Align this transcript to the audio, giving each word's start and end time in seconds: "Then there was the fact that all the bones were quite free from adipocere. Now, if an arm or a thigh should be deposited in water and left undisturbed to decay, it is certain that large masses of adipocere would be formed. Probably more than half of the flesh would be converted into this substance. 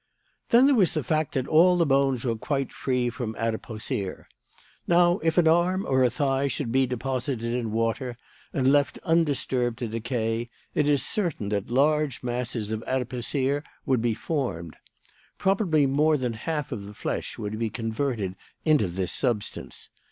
"Then 0.49 0.65
there 0.65 0.73
was 0.73 0.95
the 0.95 1.03
fact 1.03 1.35
that 1.35 1.47
all 1.47 1.77
the 1.77 1.85
bones 1.85 2.25
were 2.25 2.35
quite 2.35 2.73
free 2.73 3.11
from 3.11 3.35
adipocere. 3.35 4.25
Now, 4.87 5.19
if 5.19 5.37
an 5.37 5.47
arm 5.47 5.85
or 5.87 6.03
a 6.03 6.09
thigh 6.09 6.47
should 6.47 6.71
be 6.71 6.87
deposited 6.87 7.53
in 7.53 7.71
water 7.71 8.17
and 8.51 8.71
left 8.71 8.97
undisturbed 9.03 9.77
to 9.77 9.87
decay, 9.87 10.49
it 10.73 10.89
is 10.89 11.05
certain 11.05 11.49
that 11.49 11.69
large 11.69 12.23
masses 12.23 12.71
of 12.71 12.83
adipocere 12.87 13.61
would 13.85 14.01
be 14.01 14.15
formed. 14.15 14.75
Probably 15.37 15.85
more 15.85 16.17
than 16.17 16.33
half 16.33 16.71
of 16.71 16.85
the 16.87 16.95
flesh 16.95 17.37
would 17.37 17.59
be 17.59 17.69
converted 17.69 18.35
into 18.65 18.87
this 18.87 19.11
substance. 19.11 19.89